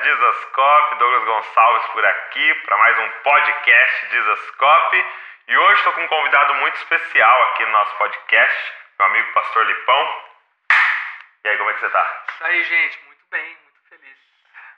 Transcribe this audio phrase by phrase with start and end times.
[0.00, 5.04] Dizascope, Douglas Gonçalves por aqui para mais um podcast Dizascope.
[5.46, 9.66] E hoje estou com um convidado muito especial aqui no nosso podcast, meu amigo Pastor
[9.66, 10.24] Lipão.
[11.44, 12.24] E aí, como é que você tá?
[12.28, 14.18] Isso aí, gente, muito bem, muito feliz.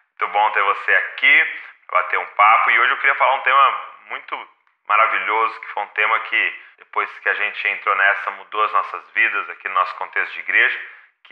[0.08, 1.60] Muito bom ter você aqui,
[1.90, 2.70] bater um papo.
[2.70, 4.48] E hoje eu queria falar um tema muito
[4.88, 9.10] maravilhoso, que foi um tema que, depois que a gente entrou nessa, mudou as nossas
[9.10, 10.80] vidas aqui no nosso contexto de igreja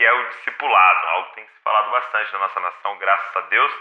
[0.01, 3.41] que é o discipulado, algo que tem se falado bastante na nossa nação, graças a
[3.41, 3.71] Deus.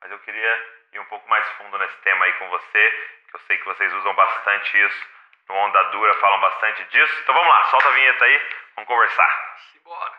[0.00, 2.90] Mas eu queria ir um pouco mais fundo nesse tema aí com você,
[3.30, 5.06] que eu sei que vocês usam bastante isso
[5.48, 7.14] no Onda Dura, falam bastante disso.
[7.22, 8.42] Então vamos lá, solta a vinheta aí,
[8.74, 9.56] vamos conversar.
[9.72, 10.12] Simbora.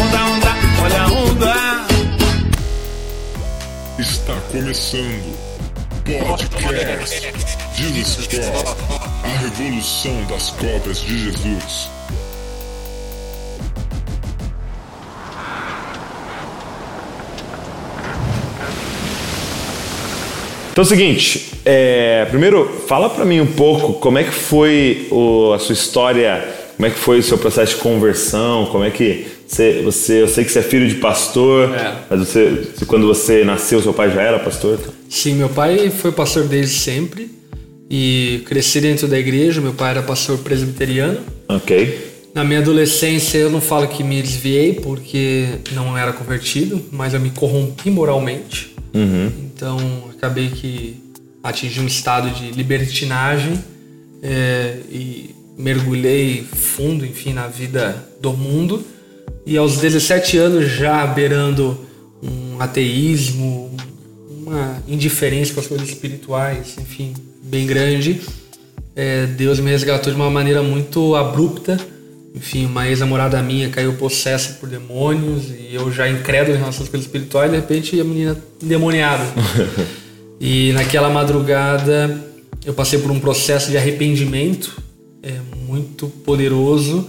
[0.00, 0.50] Onda, onda,
[0.82, 1.52] olha a onda.
[4.00, 5.36] Está começando
[6.06, 7.20] Podcast
[7.74, 8.66] Jesus Cop,
[9.24, 11.95] a revolução das cópias de Jesus.
[20.72, 25.06] Então é o seguinte, é, primeiro fala para mim um pouco como é que foi
[25.10, 28.90] o, a sua história, como é que foi o seu processo de conversão, como é
[28.90, 31.94] que você, você eu sei que você é filho de pastor, É.
[32.10, 34.78] mas você, quando você nasceu, seu pai já era pastor?
[35.08, 37.30] Sim, meu pai foi pastor desde sempre
[37.88, 39.62] e cresci dentro da igreja.
[39.62, 41.20] Meu pai era pastor presbiteriano.
[41.48, 42.15] Ok.
[42.36, 47.20] Na minha adolescência, eu não falo que me desviei porque não era convertido, mas eu
[47.20, 48.76] me corrompi moralmente.
[49.38, 49.78] Então,
[50.14, 51.02] acabei que
[51.42, 53.58] atingi um estado de libertinagem
[54.22, 58.84] é, e mergulhei fundo, enfim, na vida do mundo.
[59.46, 61.86] E aos 17 anos, já beirando
[62.22, 63.74] um ateísmo,
[64.28, 68.20] uma indiferença com as coisas espirituais, enfim, bem grande,
[68.94, 71.95] é, Deus me resgatou de uma maneira muito abrupta.
[72.36, 76.88] Enfim, uma ex-namorada minha caiu possessa por demônios e eu já incrédulo em relação às
[76.88, 79.24] coisas espirituais, de repente a menina endemoniada.
[80.38, 82.22] e naquela madrugada
[82.64, 84.76] eu passei por um processo de arrependimento
[85.22, 85.34] é,
[85.66, 87.08] muito poderoso,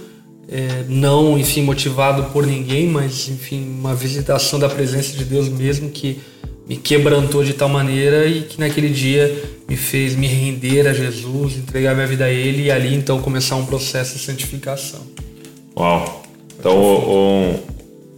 [0.50, 5.90] é, não, enfim, motivado por ninguém, mas, enfim, uma visitação da presença de Deus mesmo
[5.90, 6.20] que
[6.68, 11.58] me quebrantou de tal maneira e que naquele dia me fez me render a Jesus,
[11.58, 15.02] entregar minha vida a Ele e ali então começar um processo de santificação.
[15.76, 16.24] Uau.
[16.60, 17.60] Então o,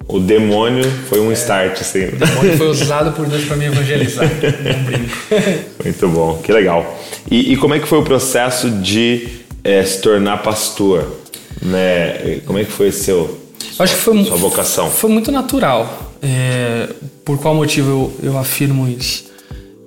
[0.08, 2.06] o, o demônio foi um start, assim.
[2.06, 4.26] O demônio foi usado por Deus para me evangelizar.
[4.28, 5.18] Não brinco.
[5.84, 7.00] Muito bom, que legal.
[7.30, 9.28] E, e como é que foi o processo de
[9.64, 11.20] eh, se tornar pastor?
[11.62, 12.40] Né?
[12.46, 13.40] Como é que foi seu,
[13.78, 14.90] Acho que foi, sua vocação?
[14.90, 16.09] Foi muito natural.
[16.22, 16.90] É,
[17.24, 19.26] por qual motivo eu, eu afirmo isso?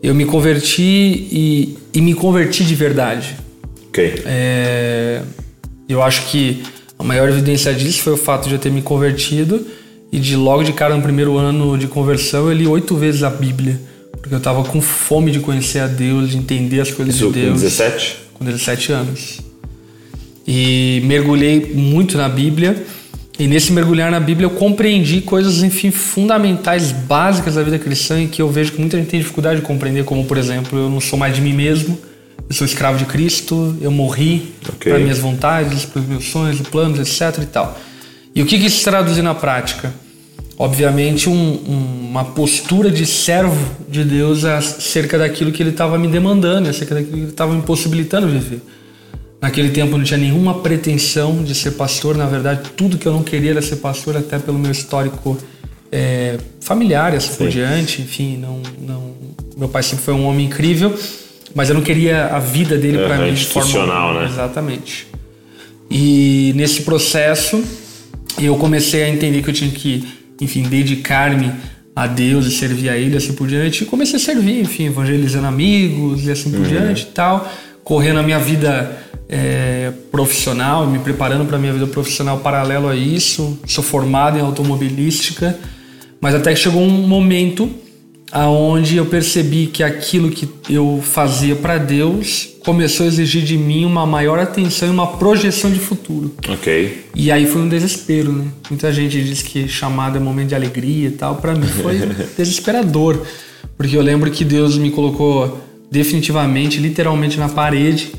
[0.03, 3.37] Eu me converti e, e me converti de verdade.
[3.89, 4.23] Ok.
[4.25, 5.23] É,
[5.89, 6.63] eu acho que
[6.99, 9.67] a maior evidência disso foi o fato de eu ter me convertido
[10.11, 13.31] e de logo de cara no primeiro ano de conversão eu li oito vezes a
[13.31, 13.81] Bíblia.
[14.13, 17.41] Porque eu tava com fome de conhecer a Deus, de entender as coisas Isso de
[17.41, 17.61] com Deus.
[17.61, 18.19] 17?
[18.35, 19.41] Com 17 anos.
[20.47, 22.85] E mergulhei muito na Bíblia.
[23.39, 28.29] E nesse mergulhar na Bíblia eu compreendi coisas, enfim, fundamentais, básicas da vida cristã e
[28.29, 31.01] que eu vejo que muita gente tem dificuldade de compreender, como por exemplo, eu não
[31.01, 31.99] sou mais de mim mesmo,
[32.49, 34.93] eu sou escravo de Cristo, eu morri Ok.
[34.93, 37.79] para minhas vontades, para os meus sonhos, planos, etc e tal.
[38.35, 39.93] E o que que isso traduz na prática?
[40.59, 41.57] Obviamente um-
[42.11, 47.15] uma postura de servo de Deus acerca daquilo que ele estava me demandando, acerca daquilo
[47.17, 48.61] que ele estava me possibilitando viver.
[49.43, 53.13] Naquele tempo eu não tinha nenhuma pretensão de ser pastor, na verdade, tudo que eu
[53.13, 55.37] não queria era ser pastor, até pelo meu histórico
[55.91, 58.01] é, familiar, e assim por diante.
[58.03, 59.15] Enfim, não, não,
[59.57, 60.97] meu pai sempre foi um homem incrível,
[61.57, 64.27] mas eu não queria a vida dele para Aham, mim de forma institucional, né?
[64.27, 65.09] Exatamente.
[65.91, 67.61] E nesse processo
[68.41, 70.07] eu comecei a entender que eu tinha que,
[70.41, 71.51] enfim, dedicar-me
[71.97, 73.83] a Deus e servir a Ele, assim por diante.
[73.83, 77.53] E comecei a servir, enfim, evangelizando amigos e assim por diante e tal.
[77.83, 79.03] Correndo a minha vida
[79.35, 83.59] é, profissional, me preparando para minha vida profissional paralelo a isso.
[83.67, 85.59] Sou formado em automobilística.
[86.21, 87.71] Mas até que chegou um momento
[88.31, 93.87] aonde eu percebi que aquilo que eu fazia para Deus começou a exigir de mim
[93.87, 96.35] uma maior atenção e uma projeção de futuro.
[96.49, 97.07] Ok.
[97.15, 98.45] E aí foi um desespero, né?
[98.69, 101.37] Muita gente diz que chamado é momento de alegria e tal.
[101.37, 101.99] Para mim foi
[102.37, 103.23] desesperador,
[103.79, 105.59] porque eu lembro que Deus me colocou
[105.91, 108.13] definitivamente, literalmente na parede.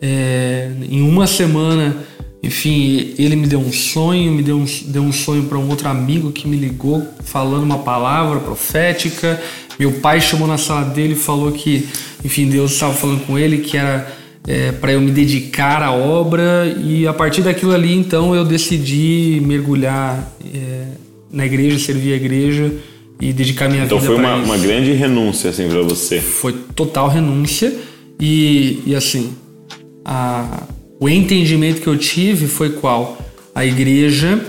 [0.00, 1.96] É, em uma semana,
[2.42, 5.88] enfim, ele me deu um sonho, me deu um, deu um sonho para um outro
[5.88, 9.40] amigo que me ligou falando uma palavra profética.
[9.78, 11.88] Meu pai chamou na sala dele e falou que,
[12.24, 14.12] enfim, Deus estava falando com ele que era
[14.46, 19.42] é, para eu me dedicar à obra e a partir daquilo ali, então, eu decidi
[19.44, 20.86] mergulhar é,
[21.30, 22.72] na igreja, servir a igreja
[23.20, 26.20] e dedicar minha então vida foi pra uma, uma grande renúncia assim para você.
[26.20, 27.72] Foi total renúncia
[28.18, 29.34] e, e assim,
[30.10, 30.62] a,
[30.98, 33.18] o entendimento que eu tive foi qual?
[33.54, 34.40] A igreja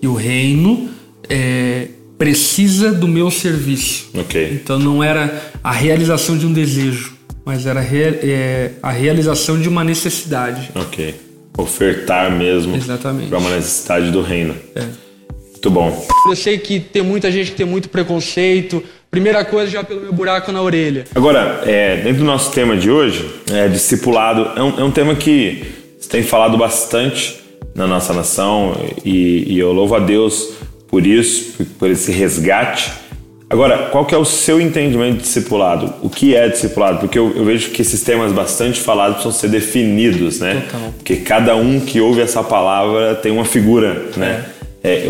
[0.00, 0.88] e o reino
[1.28, 4.10] é, precisa do meu serviço.
[4.14, 4.50] Ok.
[4.62, 9.68] Então não era a realização de um desejo, mas era rea- é, a realização de
[9.68, 10.70] uma necessidade.
[10.74, 11.14] Ok.
[11.56, 13.28] Ofertar mesmo Exatamente.
[13.28, 14.54] para uma necessidade do reino.
[14.76, 14.84] É.
[15.52, 16.06] Muito bom.
[16.28, 18.80] Eu sei que tem muita gente que tem muito preconceito.
[19.10, 21.04] Primeira coisa, já pelo meu buraco na orelha.
[21.14, 25.14] Agora, é, dentro do nosso tema de hoje, é, discipulado é um, é um tema
[25.14, 25.64] que
[25.98, 27.40] se tem falado bastante
[27.74, 30.54] na nossa nação e, e eu louvo a Deus
[30.88, 32.92] por isso, por, por esse resgate.
[33.50, 35.94] Agora, qual que é o seu entendimento de discipulado?
[36.02, 36.98] O que é discipulado?
[36.98, 40.66] Porque eu, eu vejo que esses temas bastante falados precisam ser definidos, né?
[40.70, 40.92] Total.
[40.98, 44.44] Porque cada um que ouve essa palavra tem uma figura, né?
[44.44, 44.57] É,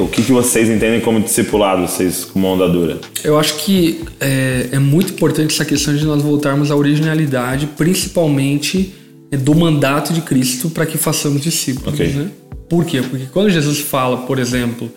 [0.01, 2.99] o que, que vocês entendem como discipulado, vocês como onda dura?
[3.23, 8.95] Eu acho que é, é muito importante essa questão de nós voltarmos à originalidade, principalmente
[9.31, 11.95] é, do mandato de Cristo para que façamos discípulos.
[11.95, 12.07] Ok.
[12.09, 12.31] Né?
[12.69, 13.03] Por quê?
[13.03, 14.91] Porque quando Jesus fala, por exemplo,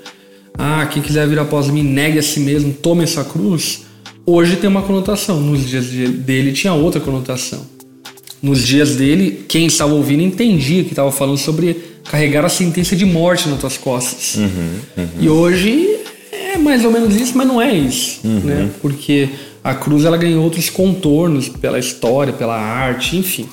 [0.58, 3.84] ah, quem quiser vir após mim, negue a si mesmo, tome essa cruz,
[4.26, 5.40] hoje tem uma conotação.
[5.40, 7.66] Nos dias de- dele tinha outra conotação.
[8.42, 13.06] Nos dias dele, quem estava ouvindo entendia que estava falando sobre carregar a sentença de
[13.06, 14.38] morte nas tuas costas.
[15.20, 16.00] E hoje
[16.32, 18.70] é mais ou menos isso, mas não é isso, né?
[18.82, 19.30] Porque
[19.64, 23.48] a cruz ela ganhou outros contornos pela história, pela arte, enfim.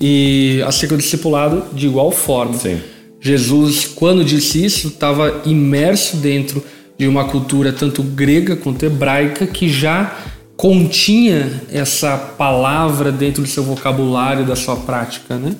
[0.00, 2.54] E acerca do discipulado, de igual forma.
[2.54, 2.80] Sim.
[3.20, 6.62] Jesus, quando disse isso, estava imerso dentro
[6.98, 10.18] de uma cultura tanto grega quanto hebraica que já
[10.56, 15.54] continha essa palavra dentro do seu vocabulário, da sua prática, né?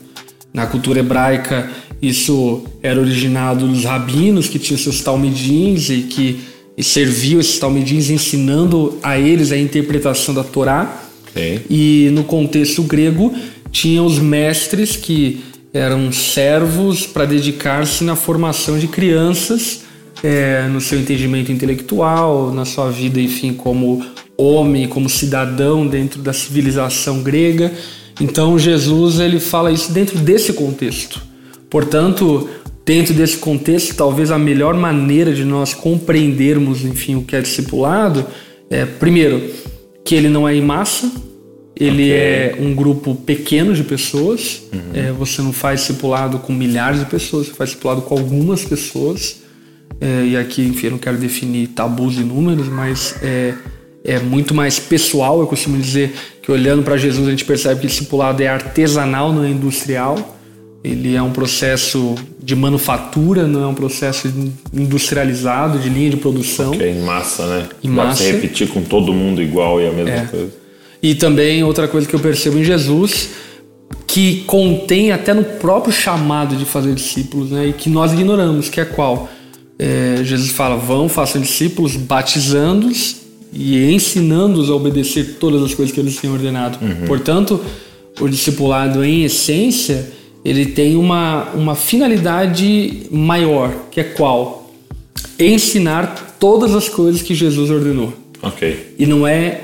[0.52, 1.70] Na cultura hebraica,
[2.02, 6.40] isso era originado dos rabinos que tinham seus talmidins e que
[6.82, 11.00] serviam esses talmidins ensinando a eles a interpretação da Torá.
[11.28, 11.60] Ok.
[11.70, 13.32] E no contexto grego,
[13.70, 19.82] tinha os mestres que eram servos para dedicar-se na formação de crianças,
[20.24, 24.04] é, no seu entendimento intelectual, na sua vida, enfim, como
[24.36, 27.72] homem, como cidadão dentro da civilização grega.
[28.20, 31.31] Então Jesus ele fala isso dentro desse contexto.
[31.72, 32.50] Portanto,
[32.84, 38.26] dentro desse contexto, talvez a melhor maneira de nós compreendermos, enfim, o que é discipulado
[38.68, 39.42] é, primeiro,
[40.04, 41.10] que ele não é em massa,
[41.74, 42.12] ele Ok.
[42.12, 44.64] é um grupo pequeno de pessoas.
[44.92, 49.40] É, você não faz discipulado com milhares de pessoas, você faz discipulado com algumas pessoas.
[49.98, 53.54] É, e aqui, enfim, eu não quero definir tabus e números, mas é,
[54.04, 55.40] é muito mais pessoal.
[55.40, 59.42] Eu costumo dizer que olhando para Jesus a gente percebe que discipulado é artesanal, não
[59.42, 60.38] é industrial.
[60.84, 64.28] Ele é um processo de manufatura, não é um processo
[64.74, 66.72] industrializado, de linha de produção.
[66.72, 67.68] Que é em massa, né?
[67.82, 68.22] Em Dá pra massa.
[68.24, 70.24] você repetir com todo mundo igual e a mesma É.
[70.26, 70.50] coisa.
[71.02, 73.28] E também outra coisa que eu percebo em Jesus,
[74.06, 77.68] que contém até no próprio chamado de fazer discípulos, né?
[77.68, 79.28] E que nós ignoramos, que é qual?
[79.78, 83.16] É, Jesus fala: vão, façam discípulos, batizando-os
[83.52, 86.78] e ensinando-os a obedecer todas as coisas que eles têm ordenado.
[87.06, 87.60] Portanto,
[88.20, 90.10] o discipulado, em essência,
[90.44, 94.70] ele tem uma, uma finalidade maior, que é qual?
[95.38, 98.12] Ensinar todas as coisas que Jesus ordenou.
[98.42, 98.94] Ok.
[98.98, 99.60] E não é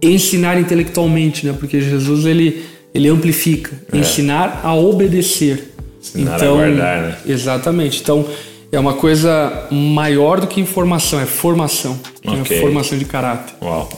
[0.00, 1.54] ensinar intelectualmente, né?
[1.58, 3.72] Porque Jesus ele, ele amplifica.
[3.92, 5.72] Ensinar a obedecer.
[6.00, 7.16] Ensinar a guardar, né?
[7.26, 8.00] Exatamente.
[8.00, 8.24] Então
[8.70, 11.98] é uma coisa maior do que informação, é formação.
[12.24, 12.56] Ok.
[12.56, 13.54] É formação de caráter.
[13.60, 13.88] Uau.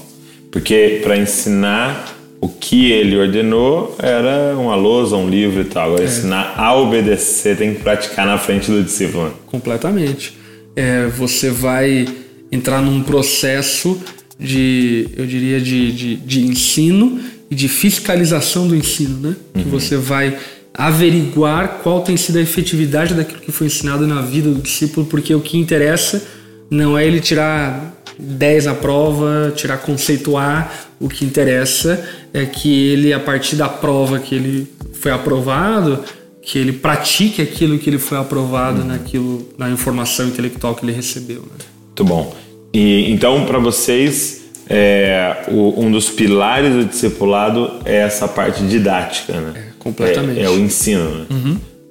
[0.50, 5.84] Porque para ensinar o que ele ordenou era uma lousa, um livro e tal.
[5.84, 5.86] É.
[5.92, 9.26] Agora, ensinar a obedecer tem que praticar na frente do discípulo.
[9.26, 9.30] né?
[9.46, 10.36] Completamente.
[10.74, 12.04] É, você vai
[12.50, 14.02] entrar num processo
[14.36, 19.36] de, eu diria, de, de, de ensino e de fiscalização do ensino, né?
[19.54, 20.36] Que você vai
[20.74, 25.32] averiguar qual tem sido a efetividade daquilo que foi ensinado na vida do discípulo, porque
[25.32, 26.20] o que interessa
[26.68, 32.02] não é ele tirar 10 na prova, tirar conceito A, o que interessa
[32.32, 36.00] é que ele, a partir da prova que ele foi aprovado,
[36.40, 41.40] que ele pratique aquilo que ele foi aprovado naquilo, na informação intelectual que ele recebeu.
[41.42, 41.64] Né?
[41.86, 42.34] Muito bom.
[42.74, 49.32] E então, para vocês, é, o- um dos pilares do discipulado é essa parte didática,
[49.40, 49.52] né?
[49.56, 50.40] É, completamente.
[50.40, 51.26] É, é o ensino, né?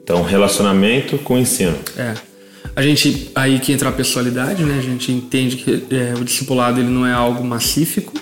[0.04, 1.76] Então, relacionamento com ensino.
[1.98, 2.14] É.
[2.76, 4.78] A gente aí que entra a pessoalidade, né?
[4.78, 8.14] A gente entende que é, o discipulado ele não é algo massífico,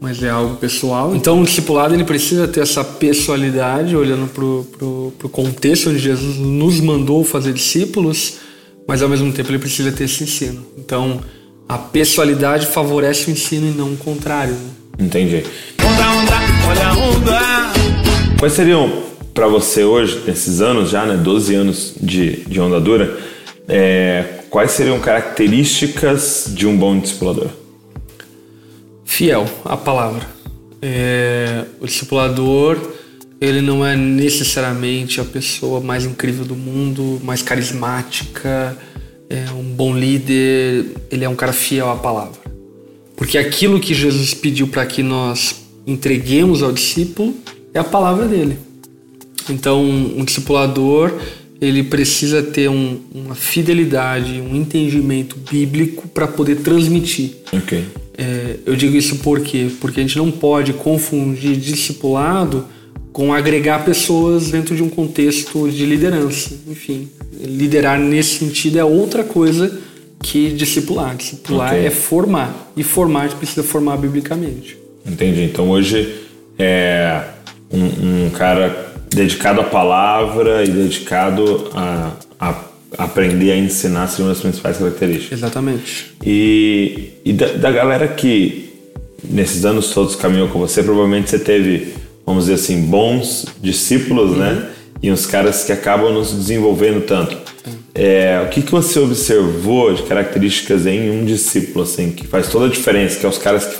[0.00, 1.14] mas é algo pessoal.
[1.14, 6.36] Então o discipulado ele precisa ter essa pessoalidade, olhando pro, pro, pro contexto onde Jesus
[6.36, 8.38] nos mandou fazer discípulos,
[8.88, 10.64] mas ao mesmo tempo ele precisa ter esse ensino.
[10.78, 11.20] Então
[11.68, 14.54] a pessoalidade favorece o ensino e não o contrário.
[14.54, 14.70] Né?
[14.98, 15.44] Entendi.
[15.78, 16.36] Onda, onda,
[16.68, 17.40] olha a onda.
[18.38, 23.18] Quais seriam para você hoje, nesses anos já, né, 12 anos de, de onda dura,
[23.70, 27.48] é, quais seriam características de um bom discipulador?
[29.04, 30.26] Fiel à palavra.
[30.82, 32.76] É, o discipulador,
[33.40, 38.76] ele não é necessariamente a pessoa mais incrível do mundo, mais carismática,
[39.28, 42.40] é um bom líder, ele é um cara fiel à palavra.
[43.16, 47.36] Porque aquilo que Jesus pediu para que nós entreguemos ao discípulo
[47.72, 48.58] é a palavra dele.
[49.48, 51.12] Então, um discipulador
[51.60, 57.36] ele precisa ter um, uma fidelidade, um entendimento bíblico para poder transmitir.
[57.52, 57.84] Ok.
[58.16, 59.70] É, eu digo isso por quê?
[59.80, 62.66] Porque a gente não pode confundir discipulado
[63.12, 66.54] com agregar pessoas dentro de um contexto de liderança.
[66.68, 69.78] Enfim, liderar nesse sentido é outra coisa
[70.22, 71.16] que discipular.
[71.16, 71.86] Discipular Ok.
[71.86, 72.72] é formar.
[72.76, 74.78] E formar a gente precisa formar biblicamente.
[75.04, 75.42] Entendi.
[75.42, 76.14] Então hoje
[76.58, 77.22] é
[77.72, 82.54] um, um cara dedicado à palavra e dedicado a, a
[82.98, 85.38] aprender a ensinar uma das principais características.
[85.38, 86.12] Exatamente.
[86.24, 88.70] E, e da, da galera que
[89.22, 94.70] nesses anos todos caminhou com você, provavelmente você teve, vamos dizer assim, bons discípulos, né?
[95.02, 97.36] E uns caras que acabam não se desenvolvendo tanto.
[97.94, 102.66] É, o que, que você observou de características em um discípulo, assim, que faz toda
[102.66, 103.76] a diferença, que é os caras que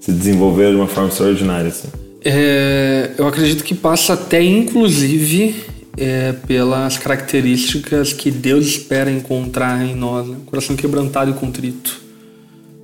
[0.00, 1.88] se desenvolveram de uma forma extraordinária, assim?
[2.24, 5.54] É, eu acredito que passa até, inclusive,
[5.96, 10.36] é, pelas características que Deus espera encontrar em nós, né?
[10.46, 12.00] coração quebrantado e contrito.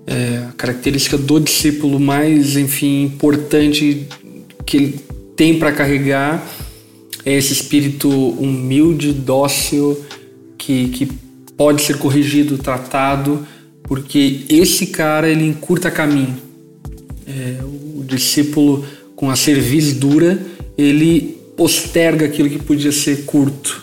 [0.06, 4.06] É, a característica do discípulo mais, enfim, importante
[4.66, 5.00] que ele
[5.36, 6.46] tem para carregar
[7.24, 10.04] é esse espírito humilde, dócil,
[10.58, 11.08] que, que
[11.56, 13.46] pode ser corrigido, tratado,
[13.84, 16.36] porque esse cara ele encurta caminho.
[17.26, 18.84] É, o discípulo
[19.24, 20.38] com a cerviz dura,
[20.76, 23.82] ele posterga aquilo que podia ser curto.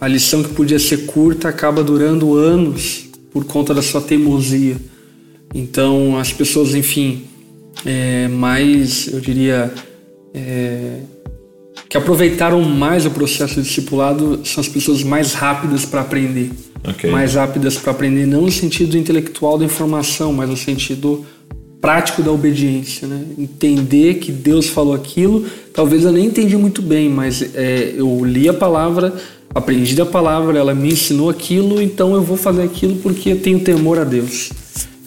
[0.00, 4.76] A lição que podia ser curta acaba durando anos por conta da sua teimosia.
[5.54, 7.22] Então, as pessoas, enfim,
[7.86, 9.72] é, mais, eu diria,
[10.34, 10.98] é,
[11.88, 16.50] que aproveitaram mais o processo de discipulado são as pessoas mais rápidas para aprender.
[16.82, 17.08] Ok.
[17.08, 21.24] Mais rápidas para aprender, não no sentido intelectual da informação, mas no sentido
[21.80, 23.22] prático da obediência, né?
[23.38, 28.48] Entender que Deus falou aquilo, talvez eu nem entendi muito bem, mas é, eu li
[28.48, 29.14] a palavra,
[29.54, 33.60] aprendi da palavra, ela me ensinou aquilo, então eu vou fazer aquilo porque eu tenho
[33.60, 34.50] temor a Deus.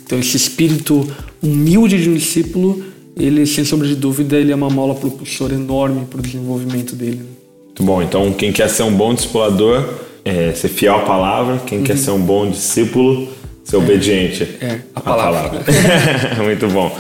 [0.04, 1.08] Então esse espírito
[1.42, 2.84] humilde de um discípulo,
[3.16, 7.22] ele sem sombra de dúvida, ele é uma mola propulsora enorme para o desenvolvimento dele.
[7.66, 8.02] Muito bom.
[8.02, 9.84] Então, quem quer ser um bom discipulador,
[10.26, 11.60] é ser fiel à palavra.
[11.66, 13.28] Quem quer ser um bom discípulo,
[13.64, 15.62] ser obediente é, a à palavra.
[16.44, 16.98] Muito bom.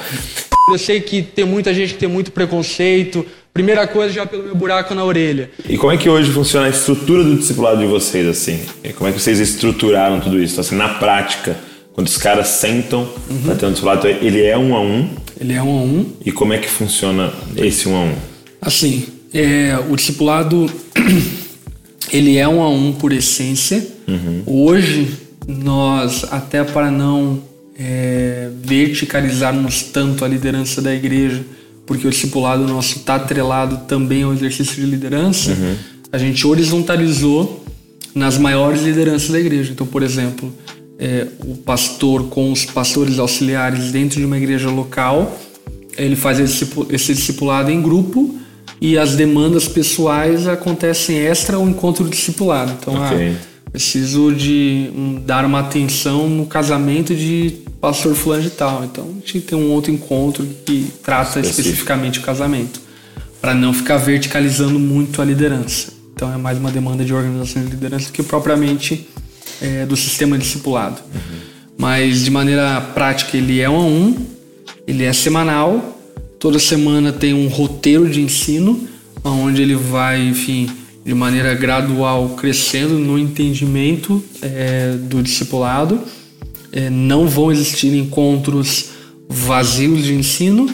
[0.69, 3.25] Eu sei que tem muita gente que tem muito preconceito.
[3.53, 5.51] Primeira coisa, já pelo meu buraco na orelha.
[5.67, 8.61] E como é que hoje funciona a estrutura do discipulado de vocês, assim?
[8.81, 10.59] E como é que vocês estruturaram tudo isso?
[10.61, 11.57] Assim, na prática,
[11.91, 13.07] quando os caras sentam
[13.45, 15.09] para ter um discipulado, ele é um a um.
[15.39, 16.13] Ele é um a um.
[16.25, 18.15] E como é que funciona esse um a um?
[18.61, 20.71] Assim, é, o discipulado
[22.11, 23.85] ele é um a um por essência.
[24.45, 27.41] Hoje nós até para não
[27.77, 31.43] é, verticalizarmos tanto a liderança da igreja,
[31.85, 35.51] porque o discipulado nosso está atrelado também ao exercício de liderança,
[36.11, 37.63] a gente horizontalizou
[38.15, 39.71] nas maiores lideranças da igreja.
[39.73, 40.53] Então, por exemplo,
[40.99, 45.37] é, o pastor com os pastores auxiliares dentro de uma igreja local,
[45.97, 48.35] ele faz esse discipu- esse discipulado em grupo
[48.79, 52.73] e as demandas pessoais acontecem extra ao encontro do discipulado.
[52.79, 53.09] Então, ah,
[53.73, 58.85] preciso de um, dar uma atenção no casamento de pastor fulano de tal.
[58.85, 61.61] Então, a gente tem um outro encontro que trata Específico.
[61.61, 62.79] especificamente o casamento,
[63.41, 65.91] para não ficar verticalizando muito a liderança.
[66.15, 69.09] Então, é mais uma demanda de organização de liderança do que propriamente
[69.59, 71.01] é, do sistema discipulado.
[71.75, 74.15] Mas, de maneira prática, ele é um a um,
[74.85, 75.99] ele é semanal,
[76.39, 78.87] toda semana tem um roteiro de ensino,
[79.23, 80.69] onde ele vai, enfim,
[81.05, 85.99] de maneira gradual crescendo no entendimento é, do discipulado.
[86.71, 88.89] É, não vão existir encontros
[89.29, 90.67] vazios de ensino,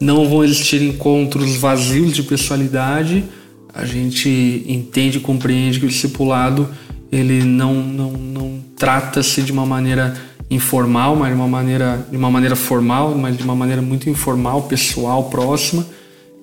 [0.00, 3.24] não vão existir encontros vazios de pessoalidade.
[3.72, 6.68] A gente entende e compreende que o discipulado
[7.12, 10.14] ele não, não, não trata-se de uma maneira
[10.50, 14.62] informal, mas de uma maneira, de uma maneira formal, mas de uma maneira muito informal,
[14.62, 15.86] pessoal, próxima.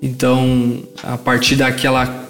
[0.01, 2.23] Então, a partir daquela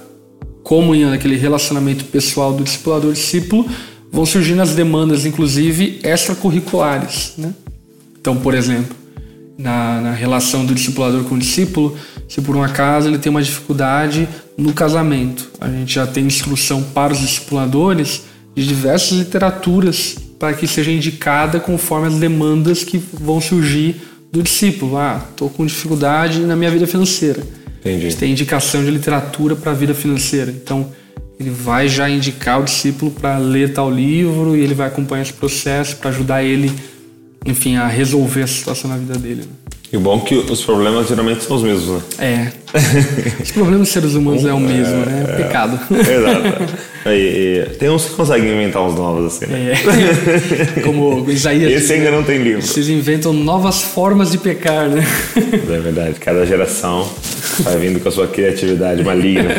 [0.63, 3.67] comunhão, daquele relacionamento pessoal do discipulador-discípulo,
[4.11, 7.53] vão surgindo as demandas, inclusive extracurriculares, né?
[8.19, 8.95] Então, por exemplo,
[9.57, 13.41] na, na relação do discipulador com o discípulo, se por um acaso ele tem uma
[13.41, 14.27] dificuldade
[14.57, 18.23] no casamento, a gente já tem instrução para os discipuladores
[18.55, 23.95] de diversas literaturas para que seja indicada conforme as demandas que vão surgir
[24.31, 24.97] do discípulo.
[24.97, 27.43] Ah, estou com dificuldade na minha vida financeira.
[27.83, 28.07] Entendi.
[28.07, 30.49] A gente tem indicação de literatura para a vida financeira.
[30.49, 30.89] Então,
[31.37, 35.33] ele vai já indicar o discípulo para ler tal livro e ele vai acompanhar esse
[35.33, 36.71] processo para ajudar ele,
[37.45, 39.41] enfim, a resolver a situação na vida dele.
[39.41, 39.62] Né?
[39.93, 42.51] E o bom é que os problemas geralmente são os mesmos, né?
[42.73, 43.43] É.
[43.43, 45.25] Os problemas dos seres humanos é o mesmo, é, né?
[45.29, 45.79] É, Pecado.
[45.93, 46.73] Exato.
[47.05, 49.73] E, e, tem uns que conseguem inventar uns novos assim, né?
[49.73, 50.81] É.
[50.81, 51.71] Como Isaías.
[51.71, 52.63] Esse ainda não tem livro.
[52.63, 55.05] Vocês inventam novas formas de pecar, né?
[55.35, 56.19] É verdade.
[56.19, 57.07] Cada geração
[57.59, 59.49] vai vindo com a sua criatividade maligna.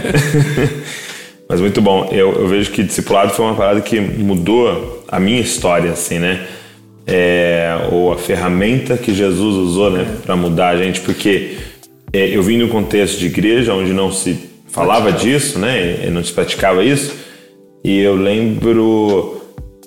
[1.49, 2.09] Mas muito bom.
[2.11, 6.45] Eu, eu vejo que discipulado foi uma parada que mudou a minha história, assim, né?
[7.07, 11.59] É, ou a ferramenta que Jesus usou, né, para mudar a gente, porque
[12.13, 16.25] é, eu vim de um contexto de igreja onde não se falava disso, né, não
[16.25, 17.15] se praticava isso,
[17.85, 19.43] e eu lembro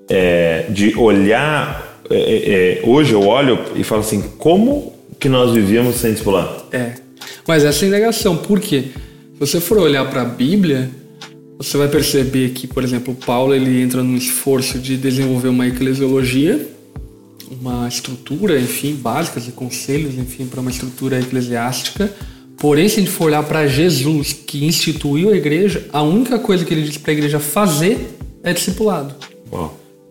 [0.10, 2.02] é, de olhar.
[2.10, 6.66] É, é, é, hoje eu olho e falo assim: como que nós vivíamos sem discipulado?
[6.72, 6.94] É.
[7.48, 8.86] Mas essa é a indagação, por quê?
[9.34, 10.90] Se você for olhar para a Bíblia,
[11.58, 16.68] você vai perceber que, por exemplo, Paulo ele entra num esforço de desenvolver uma eclesiologia,
[17.50, 22.14] uma estrutura, enfim, básica de conselhos, enfim, para uma estrutura eclesiástica.
[22.58, 26.66] Porém, se a gente for olhar para Jesus, que instituiu a igreja, a única coisa
[26.66, 29.16] que ele diz para a igreja fazer é discipulado.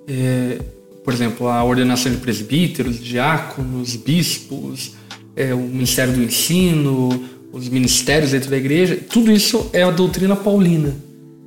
[0.09, 0.59] É,
[1.05, 4.93] por exemplo, a ordenação de presbíteros, diáconos, bispos,
[5.35, 10.37] é, o ministério do ensino, os ministérios dentro da igreja, tudo isso é a doutrina
[10.37, 10.95] paulina.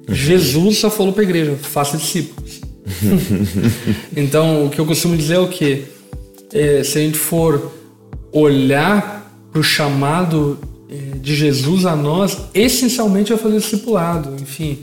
[0.08, 2.62] Jesus só falou para a igreja: faça discípulos.
[4.15, 5.86] então, o que eu costumo dizer é o que?
[6.53, 7.72] É, se a gente for
[8.31, 9.20] olhar
[9.51, 10.59] para o chamado
[10.90, 14.35] é, de Jesus a nós, essencialmente é fazer discipulado.
[14.42, 14.79] Enfim,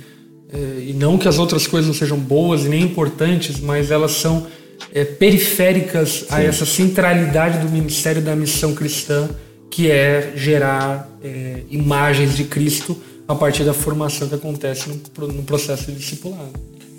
[0.52, 4.12] é, e não que as outras coisas não sejam boas e nem importantes, mas elas
[4.12, 4.46] são
[4.92, 6.26] é, periféricas Sim.
[6.30, 9.28] a essa centralidade do ministério da missão cristã,
[9.70, 12.96] que é gerar é, imagens de Cristo
[13.28, 16.52] a partir da formação que acontece no, no processo de discipulado.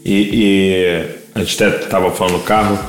[0.03, 1.05] E, e,
[1.36, 2.79] a gente até estava falando no carro,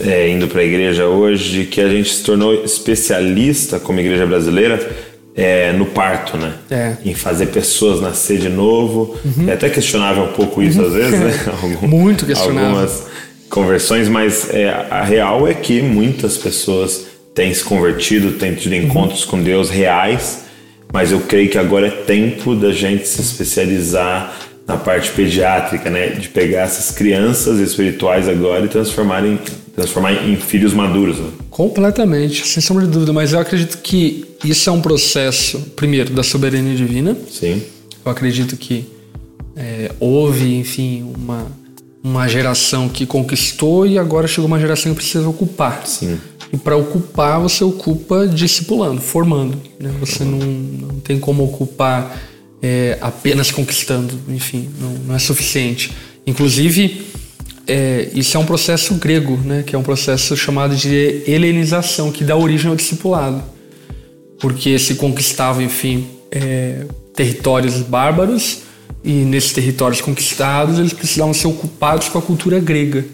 [0.00, 4.88] é, indo para a igreja hoje, que a gente se tornou especialista como igreja brasileira
[5.34, 6.54] é, no parto, né?
[6.70, 6.96] É.
[7.04, 9.16] Em fazer pessoas nascer de novo.
[9.24, 9.48] Uhum.
[9.48, 11.32] É até questionável um pouco isso às vezes, né?
[11.62, 12.68] Algum, Muito questionável.
[12.68, 13.06] Algumas
[13.48, 18.82] conversões, mas é, a real é que muitas pessoas têm se convertido, têm tido uhum.
[18.82, 20.46] encontros com Deus reais
[20.92, 24.34] mas eu creio que agora é tempo da gente se especializar
[24.66, 26.08] na parte pediátrica, né?
[26.10, 29.38] De pegar essas crianças espirituais agora e transformar em,
[29.74, 31.18] transformar em filhos maduros.
[31.18, 31.30] Né?
[31.50, 33.12] Completamente, sem sombra de dúvida.
[33.12, 37.16] Mas eu acredito que isso é um processo, primeiro, da soberania divina.
[37.30, 37.62] Sim.
[38.04, 38.86] Eu acredito que
[39.54, 41.46] é, houve, enfim, uma,
[42.02, 45.86] uma geração que conquistou e agora chegou uma geração que precisa ocupar.
[45.86, 46.18] Sim.
[46.52, 49.60] E para ocupar, você ocupa discipulando, formando.
[49.78, 49.92] Né?
[50.00, 52.16] Você não, não tem como ocupar
[52.62, 55.92] é, apenas conquistando, enfim, não, não é suficiente.
[56.26, 57.06] Inclusive,
[57.66, 59.62] é, isso é um processo grego, né?
[59.66, 63.42] que é um processo chamado de helenização, que dá origem ao discipulado.
[64.40, 68.62] Porque se conquistavam, enfim, é, territórios bárbaros,
[69.02, 73.04] e nesses territórios conquistados eles precisavam ser ocupados com a cultura grega.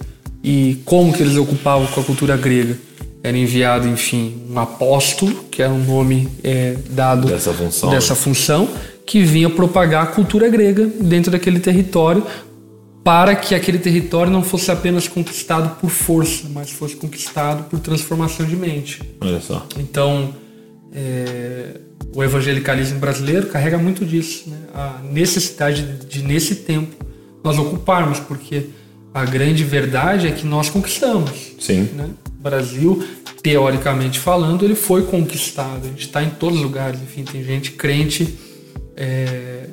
[0.42, 2.76] E como que eles ocupavam com a cultura grega?
[3.22, 8.68] Era enviado, enfim, um apóstolo, que era um nome é, dado dessa função, dessa função,
[9.06, 12.26] que vinha propagar a cultura grega dentro daquele território,
[13.04, 18.46] para que aquele território não fosse apenas conquistado por força, mas fosse conquistado por transformação
[18.46, 19.00] de mente.
[19.20, 19.66] Olha só.
[19.78, 20.34] Então,
[20.92, 21.80] é,
[22.14, 24.56] o evangelicalismo brasileiro carrega muito disso, né?
[24.74, 26.94] a necessidade de, nesse tempo,
[27.42, 28.66] nós ocuparmos, porque
[29.14, 31.54] a grande verdade é que nós conquistamos.
[31.58, 31.88] Sim.
[31.94, 32.08] Né?
[32.42, 33.02] Brasil,
[33.42, 35.84] teoricamente falando, ele foi conquistado.
[35.84, 37.00] A gente está em todos os lugares.
[37.00, 38.36] Enfim, tem gente crente
[38.96, 39.66] é,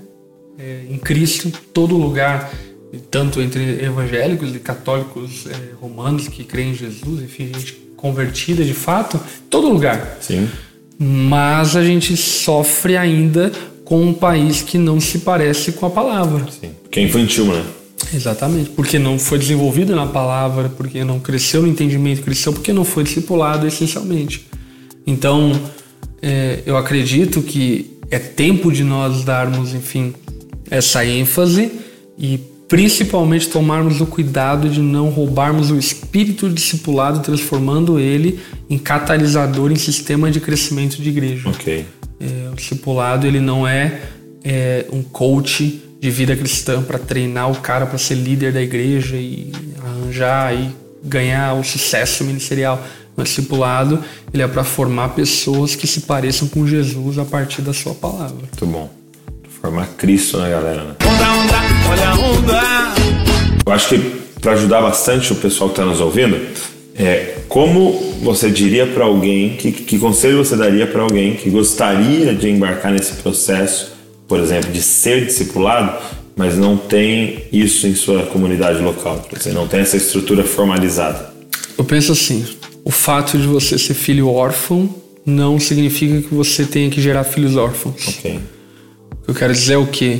[0.57, 2.51] é, em Cristo em todo lugar,
[3.09, 7.23] tanto entre evangélicos e católicos é, romanos que creem em Jesus.
[7.23, 10.17] Enfim, gente convertida de fato, em todo lugar.
[10.21, 10.47] Sim.
[10.97, 13.51] Mas a gente sofre ainda
[13.83, 16.45] com um país que não se parece com a palavra.
[16.51, 16.71] Sim.
[16.91, 17.65] Que é infantil, né?
[18.13, 22.83] Exatamente, porque não foi desenvolvido na palavra, porque não cresceu no entendimento cristão, porque não
[22.83, 24.47] foi discipulado essencialmente.
[25.05, 25.59] Então,
[26.21, 30.13] é, eu acredito que é tempo de nós darmos, enfim,
[30.69, 31.71] essa ênfase
[32.17, 39.71] e principalmente tomarmos o cuidado de não roubarmos o espírito discipulado, transformando ele em catalisador
[39.71, 41.49] em sistema de crescimento de igreja.
[41.49, 41.85] Ok.
[42.19, 44.01] É, o discipulado ele não é,
[44.43, 49.17] é um coach de vida cristã para treinar o cara para ser líder da igreja
[49.17, 49.51] e
[49.83, 50.69] arranjar e
[51.03, 52.81] ganhar o sucesso ministerial.
[53.17, 54.01] O discipulado
[54.33, 58.37] ele é para formar pessoas que se pareçam com Jesus a partir da sua palavra.
[58.37, 58.89] Muito bom.
[59.61, 60.95] Formar Cristo na galera, né?
[61.03, 62.61] Onda, onda, olha a onda.
[63.65, 66.39] Eu acho que para ajudar bastante o pessoal que está nos ouvindo,
[66.95, 72.33] é, como você diria para alguém, que, que conselho você daria para alguém que gostaria
[72.33, 73.98] de embarcar nesse processo,
[74.29, 75.97] por exemplo, de ser discipulado,
[76.35, 81.33] mas não tem isso em sua comunidade local, você não tem essa estrutura formalizada?
[81.75, 82.45] Eu penso assim,
[82.85, 84.93] o fato de você ser filho órfão
[85.25, 88.07] não significa que você tenha que gerar filhos órfãos.
[88.07, 88.39] Ok.
[89.11, 90.19] O que eu quero dizer é o quê?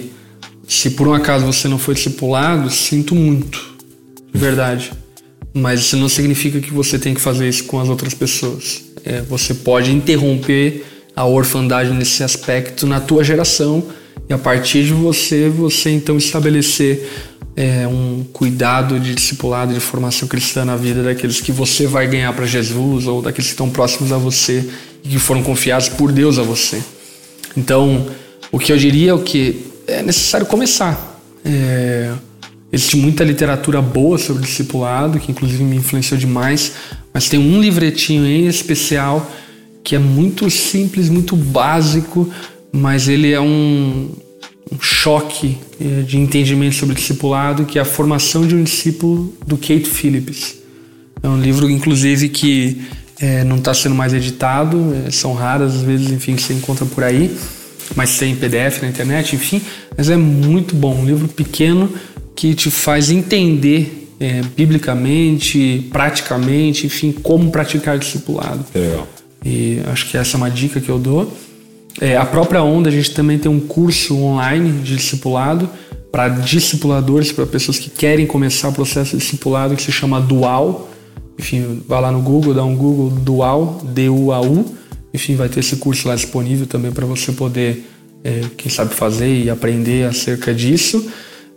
[0.68, 3.76] Se por um acaso você não foi discipulado, sinto muito,
[4.34, 4.92] de verdade.
[5.54, 8.84] Mas isso não significa que você tem que fazer isso com as outras pessoas.
[9.06, 10.86] É, você pode interromper
[11.20, 13.84] a orfandade nesse aspecto na tua geração
[14.30, 17.10] e a partir de você, você então estabelecer
[17.58, 22.32] é, um cuidado de discipulado, de formação cristã na vida daqueles que você vai ganhar
[22.32, 24.66] para Jesus ou daqueles que estão próximos a você
[25.04, 26.82] e que foram confiados por Deus a você.
[27.58, 28.08] Então,
[28.50, 31.22] o que eu diria é o que é necessário começar.
[31.44, 32.14] É,
[32.72, 36.72] existe muita literatura boa sobre discipulado, que inclusive me influenciou demais,
[37.14, 39.30] mas tem um livretinho em especial
[39.90, 42.32] que é muito simples, muito básico,
[42.72, 44.12] mas ele é um,
[44.72, 49.58] um choque é, de entendimento sobre discipulado, que é a formação de um discípulo do
[49.58, 50.58] Kate Phillips.
[51.24, 52.84] É um livro, inclusive, que
[53.20, 56.86] é, não está sendo mais editado, é, são raras as vezes, enfim, que você encontra
[56.86, 57.36] por aí,
[57.96, 59.60] mas tem PDF na internet, enfim.
[59.98, 61.92] Mas é muito bom, um livro pequeno
[62.36, 68.64] que te faz entender é, biblicamente, praticamente, enfim, como praticar discipulado.
[68.76, 69.08] Legal.
[69.44, 71.32] E acho que essa é uma dica que eu dou.
[72.00, 75.70] É, a própria Onda, a gente também tem um curso online de discipulado
[76.12, 80.90] para discipuladores, para pessoas que querem começar o processo de discipulado, que se chama Dual.
[81.38, 84.66] Enfim, vai lá no Google, dá um Google Dual, D-U-A-U.
[85.14, 87.86] Enfim, vai ter esse curso lá disponível também para você poder,
[88.24, 91.10] é, quem sabe, fazer e aprender acerca disso.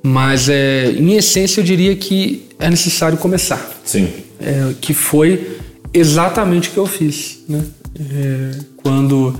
[0.02, 3.80] Mas, é, em essência, eu diria que é necessário começar.
[3.84, 4.08] Sim.
[4.40, 5.58] É, que foi
[5.92, 7.44] exatamente o que eu fiz.
[7.48, 7.64] Né?
[7.98, 9.34] É, quando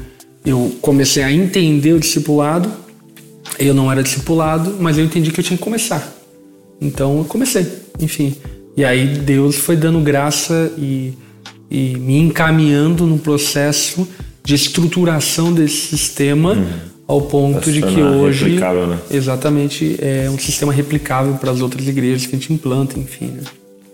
[0.44, 2.70] eu comecei a entender o discipulado,
[3.58, 6.14] eu não era discipulado, mas eu entendi que eu tinha que começar.
[6.80, 7.66] Então eu comecei,
[8.00, 8.34] enfim.
[8.76, 11.12] E aí Deus foi dando graça e,
[11.70, 14.08] e me encaminhando no processo
[14.42, 16.56] de estruturação desse sistema
[17.06, 18.98] ao ponto se de que tornar hoje replicável, né?
[19.10, 23.26] exatamente é um sistema replicável para as outras igrejas que a gente implanta, enfim.
[23.26, 23.42] Né?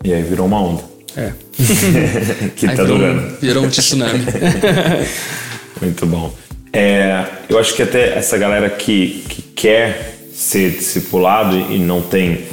[0.05, 0.98] E aí virou uma onda.
[1.19, 1.33] É.
[2.55, 3.37] que Aí tá virou, durando.
[3.41, 4.21] virou um tsunami.
[5.83, 6.33] Muito bom.
[6.73, 12.45] É, eu acho que até essa galera que, que quer ser discipulado e não tem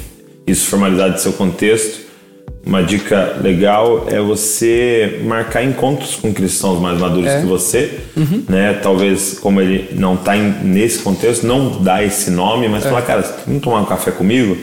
[0.47, 2.06] isso formalizado em seu contexto,
[2.65, 7.41] uma dica legal é você marcar encontros com cristãos mais maduros É.
[7.41, 8.43] que você, Uhum.
[8.49, 8.73] né?
[8.82, 12.69] Talvez como ele não está nesse contexto, não dá esse nome, É.
[12.69, 14.58] mas falar, cara, vamos tomar um café comigo,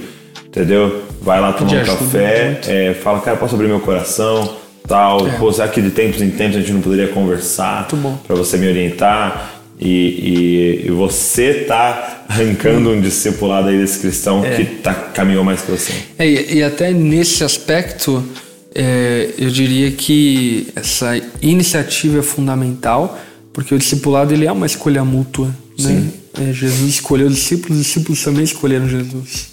[0.46, 1.02] entendeu?
[1.22, 4.56] Vai lá tomar um café, é, fala, cara, posso abrir meu coração,
[4.88, 5.24] tal.
[5.38, 8.26] Pô, será que de tempos em tempos a gente não poderia conversar É.
[8.26, 9.50] Para você me orientar?
[9.80, 15.60] E, e- e você tá arrancando um discipulado aí desse cristão que tá, caminhou mais
[15.62, 15.92] que você.
[16.18, 18.22] É, e, e até nesse aspecto,
[18.74, 23.18] é, eu diria que essa iniciativa é fundamental,
[23.52, 25.54] porque o discipulado ele é uma escolha mútua.
[25.78, 26.04] Né?
[26.40, 29.51] É, Jesus escolheu os discípulos, os discípulos também escolheram Jesus.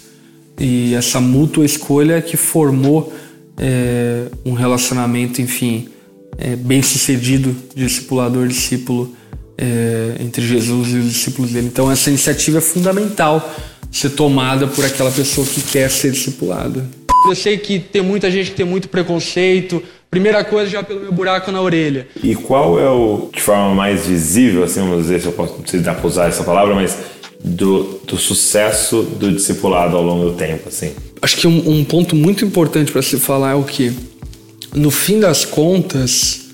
[0.60, 3.12] E essa mútua escolha que formou
[3.56, 5.88] é, um relacionamento, enfim,
[6.38, 9.14] é, bem sucedido de discipulador-discípulo
[9.56, 11.66] é, entre Jesus e os discípulos dele.
[11.66, 13.54] Então essa iniciativa é fundamental
[13.90, 16.86] ser tomada por aquela pessoa que quer ser discipulada.
[17.28, 19.82] Eu sei que tem muita gente que tem muito preconceito.
[20.10, 22.08] Primeira coisa, já pelo meu buraco na orelha.
[22.22, 25.66] E qual é o, de forma mais visível, assim, vamos dizer, se eu posso, não
[25.66, 26.96] sei se dá pra usar essa palavra, mas
[27.42, 30.92] do, do sucesso do discipulado ao longo do tempo, assim?
[31.22, 33.92] Acho que um, um ponto muito importante para se falar é o que,
[34.74, 36.48] no fim das contas,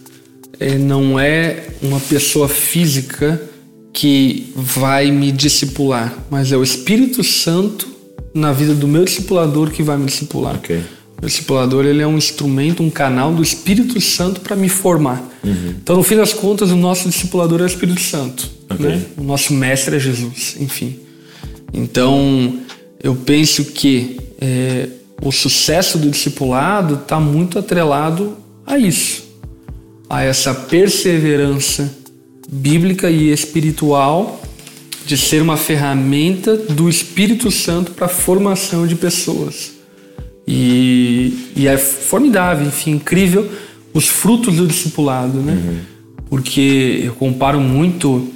[0.58, 3.40] eh, não é uma pessoa física
[3.92, 7.88] que vai me discipular, mas é o Espírito Santo
[8.34, 10.56] na vida do meu discipulador que vai me discipular.
[10.56, 10.82] Ok.
[11.20, 15.22] O discipulador ele é um instrumento, um canal do Espírito Santo para me formar.
[15.82, 18.50] Então, no fim das contas, o nosso discipulador é o Espírito Santo.
[18.68, 18.86] Ok.
[18.86, 19.02] né?
[19.16, 20.98] O nosso mestre é Jesus, enfim.
[21.72, 22.58] Então,
[23.02, 24.88] eu penso que é,
[25.22, 29.24] o sucesso do discipulado está muito atrelado a isso.
[30.08, 31.92] a essa perseverança
[32.48, 34.40] bíblica e espiritual
[35.04, 39.75] de ser uma ferramenta do Espírito Santo para a formação de pessoas.
[40.46, 43.50] E, e, é formidável, enfim, incrível
[43.92, 45.52] os frutos do discipulado, né?
[45.52, 45.78] Uhum.
[46.28, 48.30] Porque eu comparo muito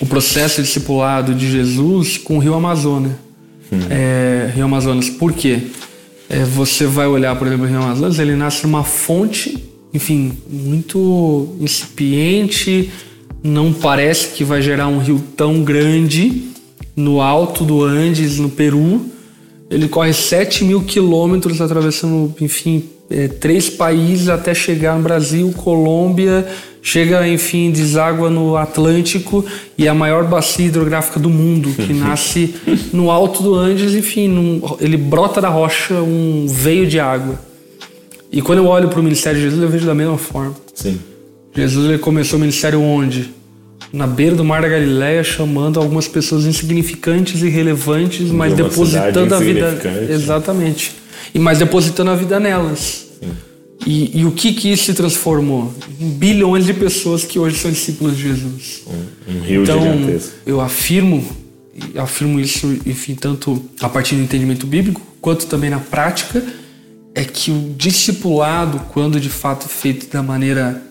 [0.00, 3.12] o processo discipulado de Jesus com o Rio Amazonas.
[3.72, 3.80] Uhum.
[3.90, 5.62] É, Rio Amazonas, por quê?
[6.28, 11.56] É, você vai olhar, por exemplo, o Rio Amazonas, ele nasce numa fonte, enfim, muito
[11.60, 12.90] incipiente,
[13.42, 16.48] não parece que vai gerar um rio tão grande
[16.94, 19.06] no alto do Andes, no Peru.
[19.70, 26.46] Ele corre 7 mil quilômetros atravessando, enfim, é, três países até chegar no Brasil, Colômbia,
[26.82, 29.44] chega, enfim, deságua no Atlântico
[29.76, 32.54] e é a maior bacia hidrográfica do mundo, que nasce
[32.92, 37.38] no alto do Andes, enfim, num, ele brota da rocha um veio de água.
[38.30, 40.54] E quando eu olho para o ministério de Jesus, eu vejo da mesma forma.
[40.74, 40.98] Sim.
[41.54, 43.30] Jesus ele começou o ministério onde?
[43.92, 49.38] Na beira do Mar da Galileia, chamando algumas pessoas insignificantes e irrelevantes, mas depositando a
[49.38, 49.80] vida.
[50.10, 50.92] Exatamente.
[51.34, 53.08] E mais depositando a vida nelas.
[53.86, 55.72] E, e, o que que isso se transformou?
[56.00, 58.82] Em bilhões de pessoas que hoje são discípulos de Jesus.
[58.86, 60.32] Um, um rio então, gigantesco.
[60.44, 61.26] Eu afirmo,
[61.96, 66.44] afirmo isso, enfim, tanto a partir do entendimento bíblico, quanto também na prática,
[67.14, 70.82] é que o discipulado, quando de fato feito da maneira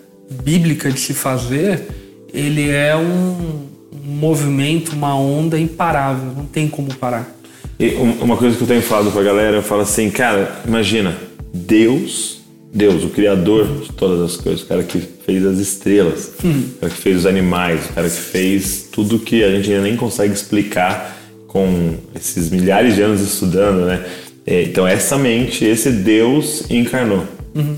[0.44, 1.88] bíblica de se fazer,
[2.34, 3.68] ele é um,
[4.08, 7.36] movimento, uma onda imparável, não tem como parar.
[7.80, 7.90] E
[8.22, 11.16] uma coisa que eu tenho falado pra galera, eu falo assim, cara, imagina,
[11.54, 12.42] Deus,
[12.74, 16.64] Deus, o criador de todas as coisas, o cara que fez as estrelas, hum.
[16.76, 19.84] o cara que fez os animais, o cara que fez tudo que a gente ainda
[19.84, 21.16] nem consegue explicar
[21.48, 24.06] com esses milhares de anos estudando, né?
[24.46, 27.26] É, então essa mente, esse Deus encarnou.
[27.54, 27.78] Uhum.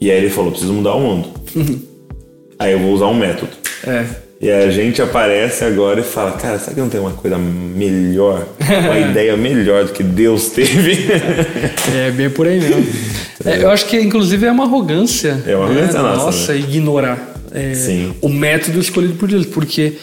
[0.00, 1.28] E aí ele falou, preciso mudar o mundo.
[1.54, 1.80] Uhum.
[2.58, 3.52] Aí eu vou usar um método.
[3.86, 4.04] É.
[4.40, 8.46] E a gente aparece agora e fala, cara, será que não tem uma coisa melhor,
[8.60, 11.08] uma ideia melhor do que Deus teve?
[11.92, 12.86] é, bem por aí mesmo.
[13.44, 15.42] É, eu acho que, inclusive, é uma arrogância.
[15.44, 16.08] É uma arrogância né?
[16.08, 16.24] nossa.
[16.24, 16.58] Nossa, né?
[16.60, 17.72] ignorar é,
[18.20, 19.44] o método escolhido por Deus.
[19.44, 19.94] Porque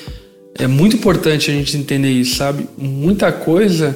[0.59, 2.67] é muito importante a gente entender isso, sabe?
[2.77, 3.95] Muita coisa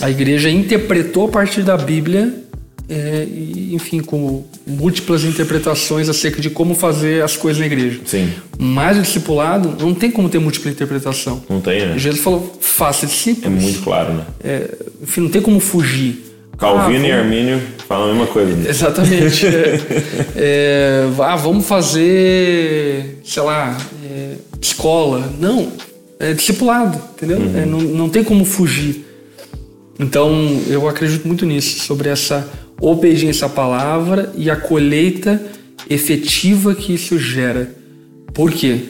[0.00, 2.32] a igreja interpretou a partir da Bíblia
[2.88, 3.26] é,
[3.72, 8.00] enfim, com múltiplas interpretações acerca de como fazer as coisas na igreja.
[8.04, 8.32] Sim.
[8.58, 11.42] Mas o discipulado não tem como ter múltipla interpretação.
[11.48, 11.98] Não tem, né?
[11.98, 13.46] Jesus falou, faça discípulos.
[13.46, 14.24] É muito claro, né?
[14.42, 16.24] É, enfim, não tem como fugir.
[16.56, 18.54] Calvino ah, e Armínio falam a mesma coisa.
[18.54, 18.70] Né?
[18.70, 19.46] Exatamente.
[19.46, 19.80] é,
[20.36, 25.30] é, ah, vamos fazer, sei lá, é, escola.
[25.38, 25.70] Não,
[26.18, 27.38] é discipulado, entendeu?
[27.38, 27.58] Uhum.
[27.58, 29.04] É, não, não tem como fugir.
[29.98, 32.46] Então, eu acredito muito nisso, sobre essa
[32.80, 35.40] obediência à palavra e a colheita
[35.88, 37.74] efetiva que isso gera.
[38.34, 38.80] Por quê?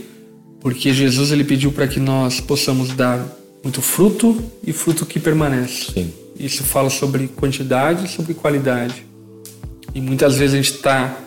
[0.61, 3.25] Porque Jesus ele pediu para que nós possamos dar
[3.63, 5.93] muito fruto e fruto que permanece.
[5.93, 6.13] Sim.
[6.39, 9.05] Isso fala sobre quantidade e sobre qualidade.
[9.95, 11.19] E muitas vezes a gente está,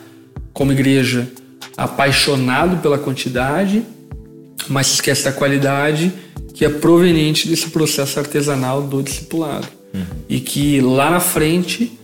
[0.53, 1.27] como igreja,
[1.75, 3.83] apaixonado pela quantidade,
[4.67, 6.13] mas esquece da qualidade
[6.53, 9.67] que é proveniente desse processo artesanal do discipulado.
[9.93, 10.03] Uhum.
[10.27, 11.98] E que lá na frente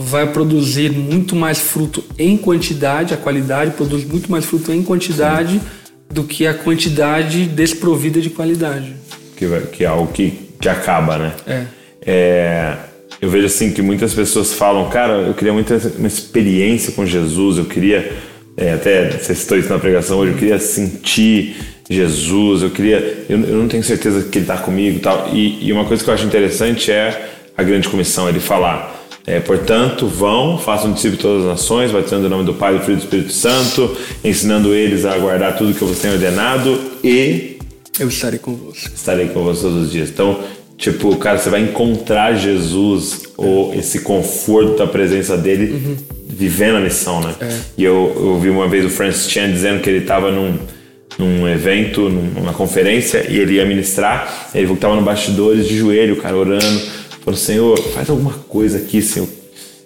[0.00, 5.54] vai produzir muito mais fruto em quantidade, a qualidade produz muito mais fruto em quantidade
[5.54, 5.60] Sim.
[6.08, 8.94] do que a quantidade desprovida de qualidade.
[9.36, 11.32] Que, que é algo que, que acaba, né?
[11.46, 11.64] É.
[12.06, 12.76] é.
[13.20, 17.58] Eu vejo assim que muitas pessoas falam, cara, eu queria muito uma experiência com Jesus,
[17.58, 18.12] eu queria,
[18.56, 21.56] é, até você citou isso na pregação hoje, eu queria sentir
[21.90, 25.30] Jesus, eu queria, eu, eu não tenho certeza que ele está comigo tal.
[25.32, 28.97] E, e uma coisa que eu acho interessante é a grande comissão, ele falar,
[29.28, 32.80] é, portanto, vão, façam discípulos de todas as nações, batendo o nome do Pai, do
[32.80, 36.80] Filho e do Espírito Santo, ensinando eles a guardar tudo que eu vos tenho ordenado
[37.04, 37.58] e.
[38.00, 38.90] Eu estarei convosco.
[38.94, 40.08] Estarei convosco todos os dias.
[40.08, 40.40] Então,
[40.78, 45.96] tipo, cara, você vai encontrar Jesus ou esse conforto da presença dele uhum.
[46.26, 47.34] vivendo a missão, né?
[47.38, 47.58] É.
[47.76, 50.56] E eu, eu ouvi uma vez o Francis Chan dizendo que ele estava num,
[51.18, 56.34] num evento, numa conferência, e ele ia ministrar, ele estava no bastidores de joelho, cara,
[56.34, 56.97] orando
[57.28, 59.28] Falou, Senhor, faz alguma coisa aqui, Senhor.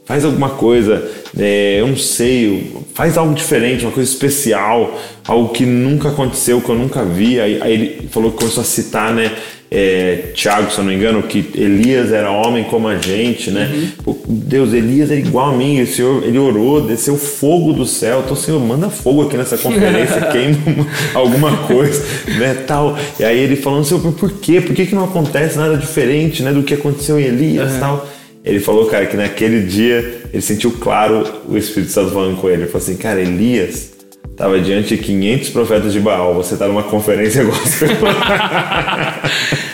[0.04, 5.66] Faz alguma coisa, é, eu não sei, faz algo diferente, uma coisa especial, algo que
[5.66, 7.40] nunca aconteceu, que eu nunca vi.
[7.40, 9.36] Aí, aí ele falou que começou a citar, né?
[9.74, 13.90] É, Tiago, se eu não me engano, que Elias era homem como a gente, né?
[14.06, 14.14] Uhum.
[14.28, 18.36] Deus, Elias é igual a mim, o Senhor, ele orou, desceu fogo do céu, então
[18.36, 22.04] Senhor, manda fogo aqui nessa conferência, queima alguma coisa,
[22.38, 22.98] né, tal.
[23.18, 24.60] E aí ele falando, Senhor, por quê?
[24.60, 27.80] Por que, que não acontece nada diferente, né, do que aconteceu em Elias, uhum.
[27.80, 28.08] tal?
[28.44, 32.64] Ele falou, cara, que naquele dia ele sentiu claro o Espírito Santo falando com ele.
[32.64, 33.91] Ele falou assim, cara, Elias
[34.32, 36.34] estava diante de 500 profetas de Baal.
[36.34, 37.88] Você está numa conferência gospel.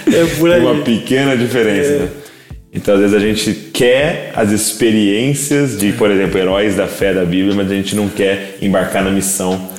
[0.06, 0.60] é por aí.
[0.60, 1.90] Uma pequena diferença.
[1.90, 1.98] É.
[2.00, 2.08] Né?
[2.72, 7.24] Então, às vezes, a gente quer as experiências de, por exemplo, heróis da fé da
[7.24, 9.70] Bíblia, mas a gente não quer embarcar na missão.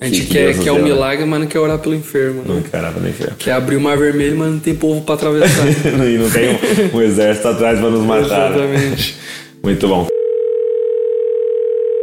[0.00, 2.42] A gente que quer, quer um milagre, mas não quer orar pelo enfermo.
[2.42, 2.54] Né?
[2.54, 3.36] Não quer orar pelo enfermo.
[3.36, 5.66] Quer abrir o mar vermelho, mas não tem povo para atravessar.
[6.06, 8.52] e não tem um, um exército atrás para nos matar.
[8.52, 9.18] Exatamente.
[9.60, 10.06] Muito bom.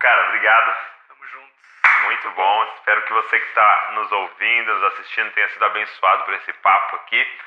[0.01, 0.75] Cara, obrigado.
[1.07, 1.47] Tamo junto.
[2.05, 2.63] Muito bom.
[2.77, 6.95] Espero que você que está nos ouvindo, nos assistindo, tenha sido abençoado por esse papo
[6.97, 7.39] aqui.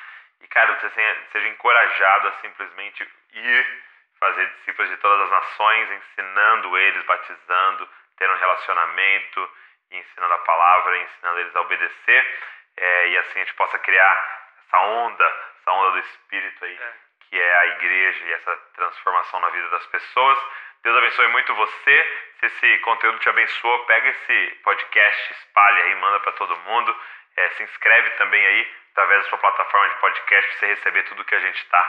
[0.42, 0.90] E, cara, você
[1.32, 3.82] seja encorajado a simplesmente ir
[4.20, 9.50] fazer discípulos de todas as nações, ensinando eles, batizando, ter um relacionamento,
[9.90, 12.38] ensinando a palavra, ensinando eles a obedecer.
[12.76, 15.24] É, e assim a gente possa criar essa onda,
[15.60, 16.92] essa onda do Espírito aí, é.
[17.28, 20.38] que é a igreja e essa transformação na vida das pessoas.
[20.82, 22.27] Deus abençoe muito você.
[22.40, 26.96] Se esse conteúdo te abençoou, pega esse podcast, espalha aí, manda para todo mundo.
[27.36, 31.24] É, se inscreve também aí através da sua plataforma de podcast para você receber tudo
[31.24, 31.82] que a gente está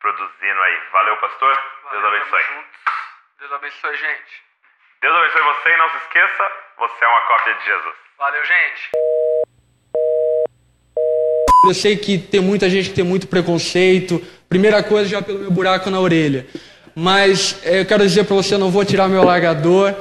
[0.00, 0.80] produzindo aí.
[0.92, 1.60] Valeu, pastor.
[1.84, 2.64] Valeu, Deus abençoe.
[3.40, 4.42] Deus abençoe, gente.
[5.00, 7.96] Deus abençoe você e não se esqueça, você é uma cópia de Jesus.
[8.18, 8.90] Valeu, gente.
[11.64, 14.20] Eu sei que tem muita gente que tem muito preconceito.
[14.48, 16.46] Primeira coisa, já pelo meu buraco na orelha.
[16.98, 19.94] Mas é, eu quero dizer para você, não vou tirar meu largador.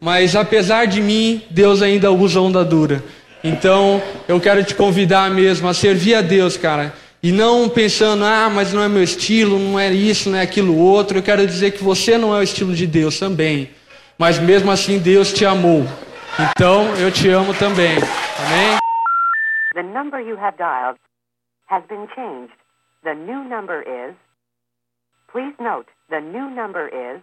[0.00, 3.04] Mas apesar de mim, Deus ainda usa onda dura.
[3.44, 6.92] Então, eu quero te convidar mesmo a servir a Deus, cara.
[7.22, 10.76] E não pensando, ah, mas não é meu estilo, não é isso, não é aquilo
[10.76, 11.18] outro.
[11.18, 13.70] Eu quero dizer que você não é o estilo de Deus também.
[14.18, 15.86] Mas mesmo assim, Deus te amou.
[16.38, 17.96] Então, eu te amo também.
[17.96, 18.78] Amém?
[19.74, 20.98] The number you have dialed
[21.68, 22.54] has been changed.
[23.04, 24.16] The new number is.
[25.30, 27.18] Please note, the new number is